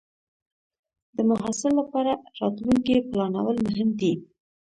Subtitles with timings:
[1.15, 4.13] د محصل لپاره راتلونکې پلانول مهم دی.